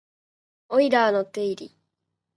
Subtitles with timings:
[0.69, 1.77] オイラーの定理